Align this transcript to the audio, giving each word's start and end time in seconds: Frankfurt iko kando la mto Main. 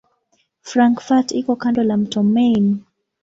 Frankfurt 0.69 1.27
iko 1.39 1.53
kando 1.61 1.83
la 1.83 1.97
mto 1.97 2.23
Main. 2.33 2.65